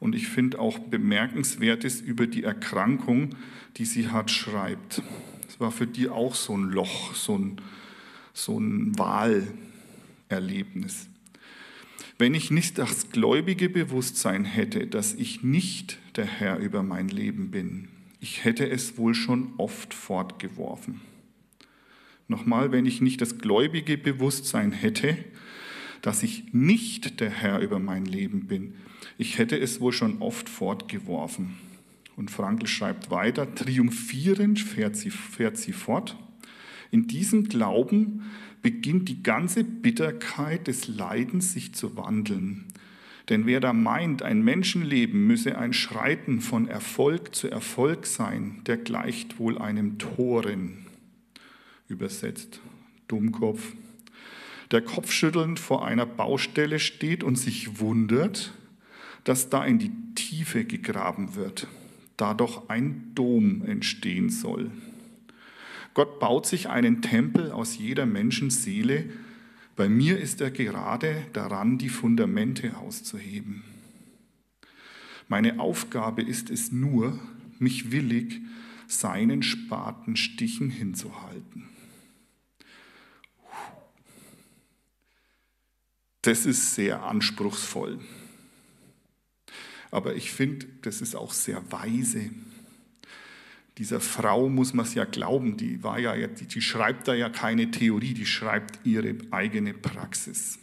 [0.00, 3.30] und ich finde auch Bemerkenswertes über die Erkrankung,
[3.76, 5.02] die sie hat, schreibt.
[5.48, 7.60] Es war für die auch so ein Loch, so ein,
[8.32, 11.08] so ein Wahlerlebnis.
[12.18, 17.50] Wenn ich nicht das gläubige Bewusstsein hätte, dass ich nicht der Herr über mein Leben
[17.50, 17.88] bin,
[18.20, 21.00] ich hätte es wohl schon oft fortgeworfen.
[22.28, 25.16] Nochmal, wenn ich nicht das gläubige Bewusstsein hätte,
[26.02, 28.74] dass ich nicht der Herr über mein Leben bin,
[29.18, 31.56] ich hätte es wohl schon oft fortgeworfen.
[32.16, 36.16] Und Frankl schreibt weiter, triumphierend fährt sie, fährt sie fort.
[36.90, 38.22] In diesem Glauben
[38.62, 42.64] beginnt die ganze Bitterkeit des Leidens sich zu wandeln.
[43.28, 48.76] Denn wer da meint, ein Menschenleben müsse ein Schreiten von Erfolg zu Erfolg sein, der
[48.76, 50.86] gleicht wohl einem Toren.
[51.88, 52.60] Übersetzt,
[53.08, 53.72] Dummkopf.
[54.70, 58.52] Der kopfschüttelnd vor einer Baustelle steht und sich wundert,
[59.26, 61.66] dass da in die Tiefe gegraben wird,
[62.16, 64.70] da doch ein Dom entstehen soll.
[65.94, 69.10] Gott baut sich einen Tempel aus jeder Menschenseele.
[69.74, 73.64] Bei mir ist er gerade daran, die Fundamente auszuheben.
[75.26, 77.18] Meine Aufgabe ist es nur,
[77.58, 78.40] mich willig
[78.86, 81.64] seinen Spatenstichen hinzuhalten.
[86.22, 87.98] Das ist sehr anspruchsvoll.
[89.96, 92.30] Aber ich finde, das ist auch sehr weise
[93.78, 97.28] dieser Frau muss man es ja glauben, die, war ja, die, die schreibt da ja
[97.28, 100.58] keine Theorie, die schreibt ihre eigene Praxis.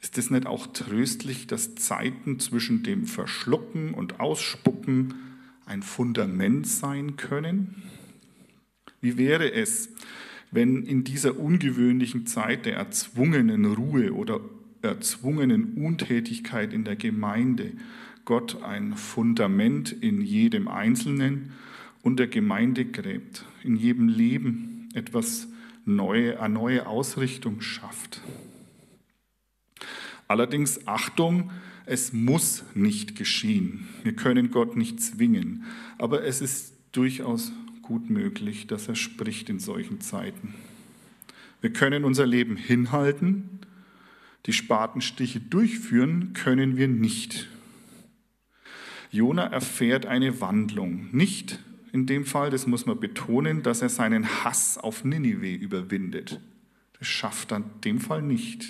[0.00, 5.14] Ist es nicht auch tröstlich, dass Zeiten zwischen dem Verschlucken und Ausspucken
[5.64, 7.82] ein Fundament sein können?
[9.00, 9.88] Wie wäre es,
[10.52, 14.40] wenn in dieser ungewöhnlichen Zeit der erzwungenen Ruhe oder
[14.82, 17.72] erzwungenen Untätigkeit in der Gemeinde
[18.24, 21.52] Gott ein Fundament in jedem Einzelnen
[22.02, 25.48] und der Gemeinde gräbt, in jedem Leben etwas
[25.84, 28.20] neue, eine neue Ausrichtung schafft.
[30.28, 31.50] Allerdings Achtung,
[31.86, 33.86] es muss nicht geschehen.
[34.02, 35.64] Wir können Gott nicht zwingen,
[35.98, 40.54] aber es ist durchaus gut möglich, dass er spricht in solchen Zeiten.
[41.60, 43.60] Wir können unser Leben hinhalten,
[44.46, 47.48] die Spatenstiche durchführen können wir nicht.
[49.10, 51.58] Jona erfährt eine Wandlung, nicht
[51.96, 56.40] in dem Fall, das muss man betonen, dass er seinen Hass auf Ninive überwindet.
[56.98, 58.66] Das schafft er in dem Fall nicht.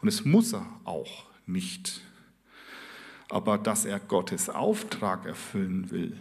[0.00, 2.00] Und es muss er auch nicht.
[3.28, 6.16] Aber dass er Gottes Auftrag erfüllen will,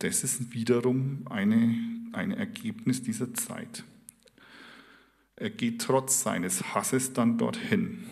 [0.00, 1.78] das ist wiederum eine,
[2.12, 3.84] ein Ergebnis dieser Zeit.
[5.38, 8.04] Er geht trotz seines Hasses dann dorthin.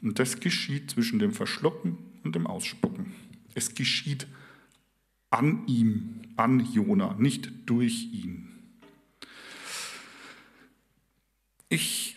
[0.00, 3.14] Und das geschieht zwischen dem Verschlucken und dem Ausspucken.
[3.54, 4.28] Es geschieht
[5.30, 8.48] an ihm, an Jona, nicht durch ihn.
[11.68, 12.16] Ich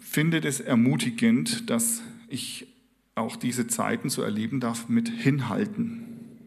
[0.00, 2.66] finde es ermutigend, dass ich
[3.14, 6.04] auch diese Zeiten so erleben darf mit Hinhalten.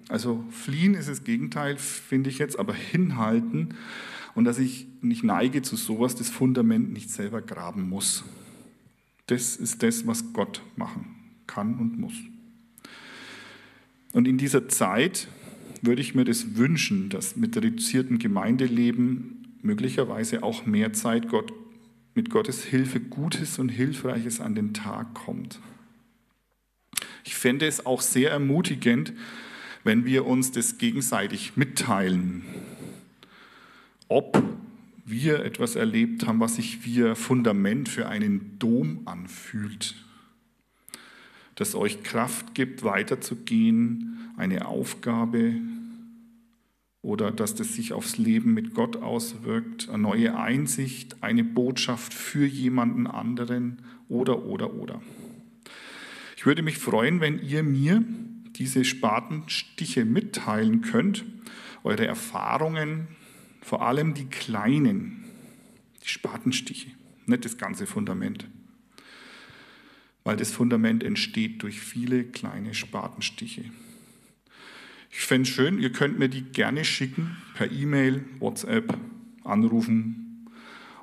[0.08, 3.74] Also fliehen ist das Gegenteil, finde ich jetzt, aber hinhalten
[4.36, 8.24] und dass ich nicht neige zu sowas, das Fundament nicht selber graben muss.
[9.28, 11.15] Das ist das, was Gott machen
[11.48, 12.13] kann und muss.
[14.12, 15.28] Und in dieser Zeit
[15.82, 21.52] würde ich mir das wünschen, dass mit reduziertem Gemeindeleben möglicherweise auch mehr Zeit Gott,
[22.13, 25.60] mit Gottes Hilfe Gutes und Hilfreiches an den Tag kommt.
[27.24, 29.13] Ich fände es auch sehr ermutigend,
[29.84, 32.43] wenn wir uns das gegenseitig mitteilen,
[34.08, 34.41] ob
[35.06, 39.96] wir etwas erlebt haben, was sich wie ein Fundament für einen Dom anfühlt,
[41.56, 45.56] das euch Kraft gibt, weiterzugehen, eine Aufgabe
[47.02, 52.46] oder dass das sich aufs Leben mit Gott auswirkt, eine neue Einsicht, eine Botschaft für
[52.46, 55.02] jemanden anderen oder, oder, oder.
[56.36, 58.04] Ich würde mich freuen, wenn ihr mir
[58.56, 61.26] diese Spatenstiche mitteilen könnt,
[61.84, 63.08] eure Erfahrungen,
[63.65, 65.25] vor allem die kleinen,
[66.04, 66.91] die Spatenstiche,
[67.25, 68.47] nicht das ganze Fundament
[70.25, 73.63] weil das Fundament entsteht durch viele kleine Spatenstiche.
[75.12, 78.97] Ich fände es schön, ihr könnt mir die gerne schicken, per E-Mail, WhatsApp,
[79.45, 80.49] anrufen.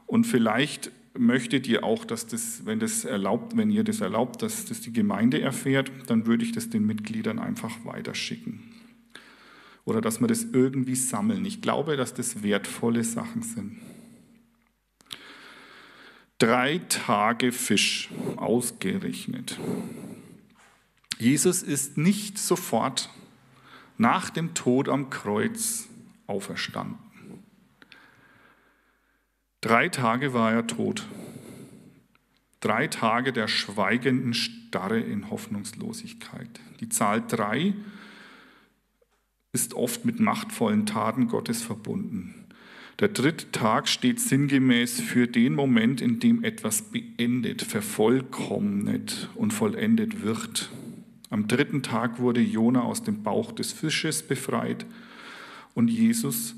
[0.06, 4.66] Und vielleicht möchtet ihr auch, dass das, wenn das erlaubt, wenn ihr das erlaubt, dass
[4.66, 8.60] das die Gemeinde erfährt, dann würde ich das den Mitgliedern einfach weiterschicken.
[9.84, 11.44] Oder dass wir das irgendwie sammeln.
[11.44, 13.80] Ich glaube, dass das wertvolle Sachen sind.
[16.38, 19.58] Drei Tage Fisch ausgerechnet.
[21.18, 23.10] Jesus ist nicht sofort
[23.96, 25.88] nach dem Tod am Kreuz
[26.26, 26.98] auferstanden.
[29.60, 31.06] Drei Tage war er tot.
[32.58, 36.60] Drei Tage der schweigenden Starre in Hoffnungslosigkeit.
[36.80, 37.74] Die Zahl drei
[39.52, 42.34] ist oft mit machtvollen Taten Gottes verbunden.
[43.00, 50.22] Der dritte Tag steht sinngemäß für den Moment, in dem etwas beendet, vervollkommnet und vollendet
[50.22, 50.70] wird.
[51.28, 54.86] Am dritten Tag wurde Jona aus dem Bauch des Fisches befreit
[55.74, 56.54] und Jesus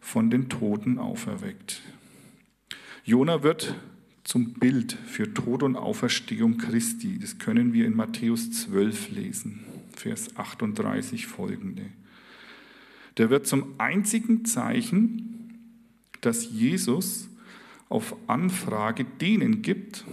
[0.00, 1.80] von den Toten auferweckt.
[3.04, 3.74] Jona wird
[4.22, 7.18] zum Bild für Tod und Auferstehung Christi.
[7.18, 9.64] Das können wir in Matthäus 12 lesen,
[9.96, 11.86] Vers 38 folgende.
[13.18, 15.58] Der wird zum einzigen Zeichen,
[16.20, 17.28] dass Jesus
[17.88, 20.04] auf Anfrage denen gibt,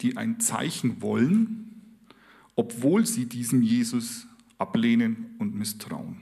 [0.00, 2.02] die ein Zeichen wollen,
[2.56, 4.26] obwohl sie diesem Jesus
[4.58, 6.16] ablehnen und misstrauen.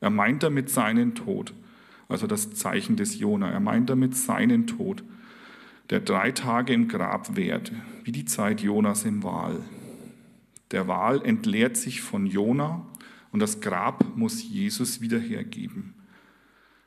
[0.00, 1.52] Er meint damit seinen Tod,
[2.08, 3.50] also das Zeichen des Jona.
[3.50, 5.04] Er meint damit seinen Tod,
[5.90, 9.60] der drei Tage im Grab währte, wie die Zeit Jonas im Wal.
[10.70, 12.86] Der Wal entleert sich von Jona
[13.32, 15.94] und das Grab muss Jesus wieder hergeben.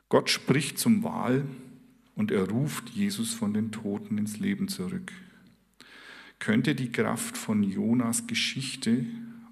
[0.10, 1.46] Gott spricht zum Wahl
[2.16, 5.12] und er ruft Jesus von den Toten ins Leben zurück.
[6.40, 9.06] Könnte die Kraft von Jonas Geschichte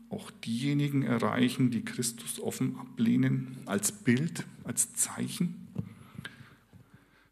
[0.10, 5.68] auch diejenigen erreichen, die Christus offen ablehnen, als Bild, als Zeichen?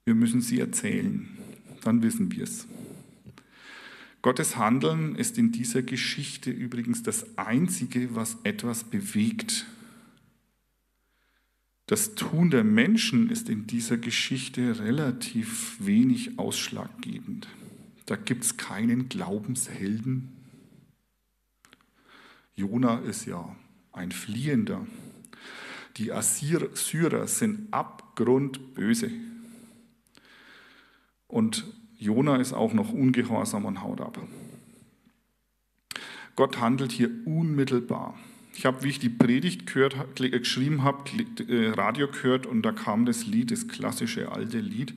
[0.03, 1.27] Wir müssen sie erzählen,
[1.83, 2.67] dann wissen wir es.
[4.21, 9.65] Gottes Handeln ist in dieser Geschichte übrigens das Einzige, was etwas bewegt
[11.91, 17.49] das Tun der Menschen ist in dieser Geschichte relativ wenig ausschlaggebend.
[18.05, 20.29] Da gibt es keinen Glaubenshelden.
[22.55, 23.57] Jona ist ja
[23.91, 24.87] ein Fliehender.
[25.97, 29.11] Die Assyrer sind abgrundböse.
[31.27, 31.65] Und
[32.01, 34.17] Jona ist auch noch ungehorsam und haut ab.
[36.35, 38.17] Gott handelt hier unmittelbar.
[38.55, 41.03] Ich habe, wie ich die Predigt gehört, geschrieben habe,
[41.47, 44.95] äh, Radio gehört und da kam das Lied, das klassische alte Lied.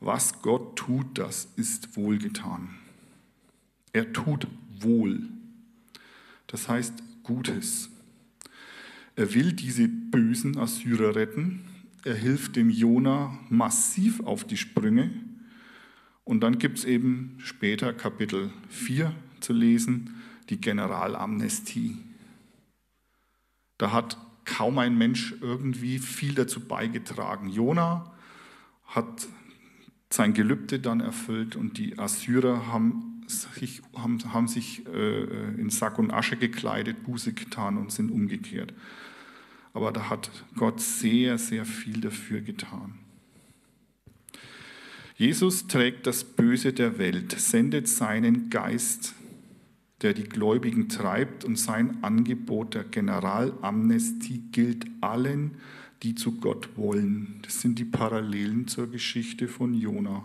[0.00, 2.68] Was Gott tut, das ist wohlgetan.
[3.94, 4.46] Er tut
[4.80, 5.22] wohl.
[6.46, 6.92] Das heißt
[7.22, 7.88] Gutes.
[9.16, 11.64] Er will diese bösen Assyrer retten.
[12.04, 15.10] Er hilft dem Jona massiv auf die Sprünge.
[16.24, 21.98] Und dann gibt es eben später Kapitel 4 zu lesen, die Generalamnestie.
[23.78, 27.48] Da hat kaum ein Mensch irgendwie viel dazu beigetragen.
[27.48, 28.12] Jona
[28.86, 29.28] hat
[30.10, 35.98] sein Gelübde dann erfüllt und die Assyrer haben sich, haben, haben sich äh, in Sack
[35.98, 38.74] und Asche gekleidet, Buße getan und sind umgekehrt.
[39.72, 42.94] Aber da hat Gott sehr, sehr viel dafür getan.
[45.16, 49.14] Jesus trägt das Böse der Welt, sendet seinen Geist,
[50.02, 55.52] der die Gläubigen treibt, und sein Angebot der Generalamnestie gilt allen,
[56.02, 57.38] die zu Gott wollen.
[57.42, 60.24] Das sind die Parallelen zur Geschichte von Jona.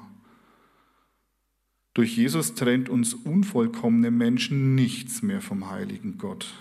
[1.93, 6.53] Durch Jesus trennt uns unvollkommene Menschen nichts mehr vom heiligen Gott.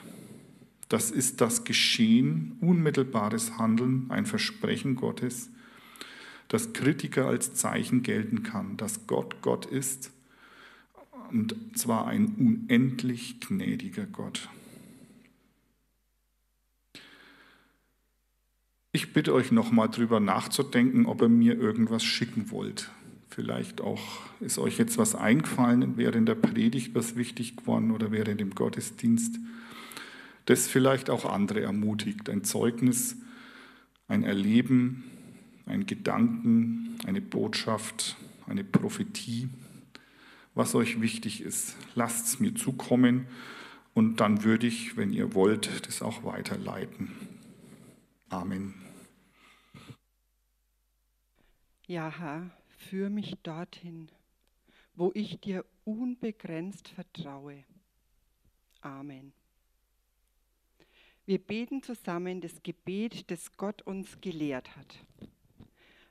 [0.89, 5.51] Das ist das Geschehen, unmittelbares Handeln, ein Versprechen Gottes,
[6.49, 10.11] das Kritiker als Zeichen gelten kann, dass Gott Gott ist
[11.31, 14.49] und zwar ein unendlich gnädiger Gott.
[18.93, 22.91] Ich bitte euch nochmal drüber nachzudenken, ob ihr mir irgendwas schicken wollt.
[23.29, 24.01] Vielleicht auch
[24.41, 29.39] ist euch jetzt was eingefallen während der Predigt, was wichtig geworden oder während dem Gottesdienst,
[30.47, 32.31] das vielleicht auch andere ermutigt.
[32.31, 33.17] Ein Zeugnis,
[34.09, 35.05] ein Erleben,
[35.69, 38.17] ein Gedanken, eine Botschaft,
[38.47, 39.49] eine Prophetie,
[40.55, 41.77] was euch wichtig ist.
[41.95, 43.27] Lasst es mir zukommen
[43.95, 47.11] und dann würde ich, wenn ihr wollt, das auch weiterleiten.
[48.29, 48.75] Amen.
[51.87, 54.11] Ja, Herr, führ mich dorthin,
[54.95, 57.65] wo ich dir unbegrenzt vertraue.
[58.81, 59.33] Amen.
[61.25, 64.99] Wir beten zusammen das Gebet, das Gott uns gelehrt hat.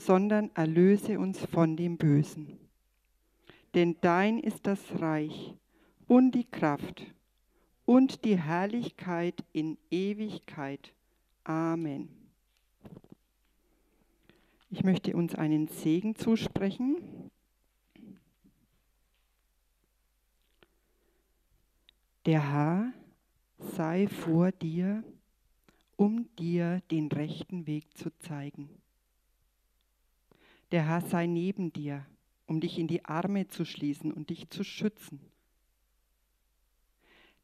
[0.00, 2.58] sondern erlöse uns von dem Bösen.
[3.74, 5.54] Denn dein ist das Reich
[6.08, 7.06] und die Kraft
[7.84, 10.92] und die Herrlichkeit in Ewigkeit.
[11.44, 12.08] Amen.
[14.70, 17.30] Ich möchte uns einen Segen zusprechen.
[22.24, 22.92] Der Herr
[23.58, 25.04] sei vor dir,
[25.96, 28.79] um dir den rechten Weg zu zeigen.
[30.70, 32.06] Der Herr sei neben dir,
[32.46, 35.20] um dich in die Arme zu schließen und dich zu schützen.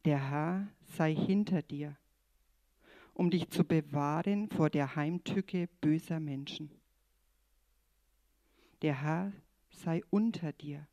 [0.04, 1.96] Der Herr sei hinter dir,
[3.14, 6.70] um dich zu bewahren vor der Heimtücke böser Menschen.
[8.82, 9.32] Der Herr
[9.70, 10.86] sei unter dir,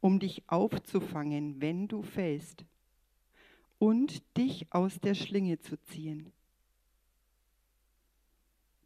[0.00, 2.64] um dich aufzufangen, wenn du fällst,
[3.78, 6.32] und dich aus der Schlinge zu ziehen.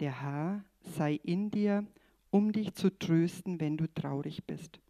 [0.00, 1.86] Der Herr sei in dir,
[2.30, 4.80] um dich zu trösten, wenn du traurig bist.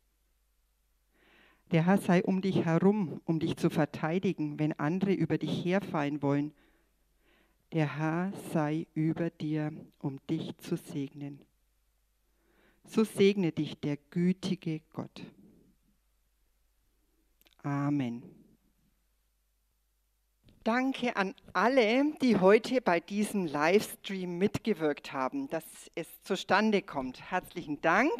[1.72, 6.22] Der Herr sei um dich herum, um dich zu verteidigen, wenn andere über dich herfallen
[6.22, 6.52] wollen.
[7.72, 11.40] Der Herr sei über dir, um dich zu segnen
[12.88, 15.22] so segne dich der gütige Gott.
[17.62, 18.22] Amen.
[20.66, 25.62] Danke an alle, die heute bei diesem Livestream mitgewirkt haben, dass
[25.94, 27.30] es zustande kommt.
[27.30, 28.10] Herzlichen Dank.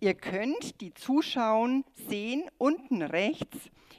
[0.00, 3.58] Ihr könnt die Zuschauen sehen unten rechts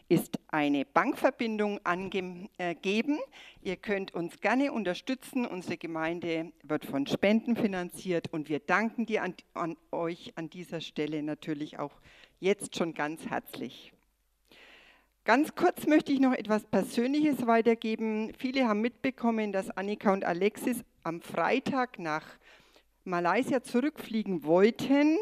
[0.10, 3.20] ist eine Bankverbindung angegeben.
[3.62, 5.46] Ihr könnt uns gerne unterstützen.
[5.46, 10.82] Unsere Gemeinde wird von Spenden finanziert und wir danken dir an, an euch an dieser
[10.82, 11.94] Stelle natürlich auch
[12.40, 13.93] jetzt schon ganz herzlich.
[15.26, 18.34] Ganz kurz möchte ich noch etwas Persönliches weitergeben.
[18.38, 22.26] Viele haben mitbekommen, dass Annika und Alexis am Freitag nach
[23.06, 25.18] Malaysia zurückfliegen wollten,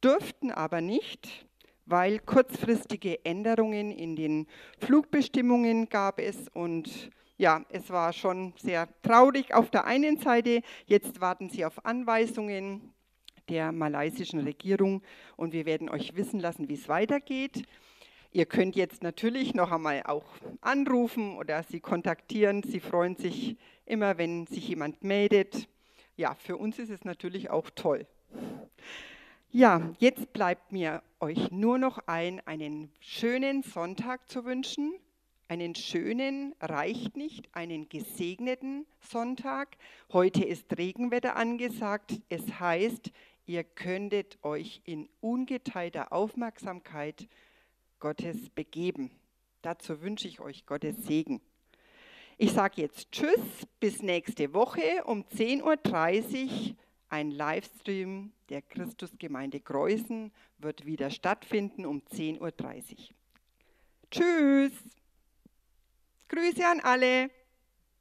[0.00, 1.46] durften aber nicht
[1.90, 4.46] weil kurzfristige Änderungen in den
[4.78, 10.62] Flugbestimmungen gab es und ja, es war schon sehr traurig auf der einen Seite.
[10.86, 12.92] Jetzt warten sie auf Anweisungen
[13.48, 15.02] der malaysischen Regierung
[15.36, 17.64] und wir werden euch wissen lassen, wie es weitergeht.
[18.32, 20.24] Ihr könnt jetzt natürlich noch einmal auch
[20.60, 22.62] anrufen oder sie kontaktieren.
[22.62, 23.56] Sie freuen sich
[23.86, 25.68] immer, wenn sich jemand meldet.
[26.16, 28.06] Ja, für uns ist es natürlich auch toll.
[29.50, 34.94] Ja, jetzt bleibt mir euch nur noch ein, einen schönen Sonntag zu wünschen.
[35.48, 39.76] Einen schönen reicht nicht, einen gesegneten Sonntag.
[40.12, 42.20] Heute ist Regenwetter angesagt.
[42.28, 43.10] Es heißt,
[43.46, 47.26] ihr könntet euch in ungeteilter Aufmerksamkeit
[48.00, 49.10] Gottes begeben.
[49.62, 51.40] Dazu wünsche ich euch Gottes Segen.
[52.38, 56.76] Ich sage jetzt Tschüss, bis nächste Woche um 10.30 Uhr.
[57.10, 62.52] Ein Livestream der Christusgemeinde Greußen wird wieder stattfinden um 10.30 Uhr.
[64.10, 64.72] Tschüss.
[66.28, 67.30] Grüße an alle.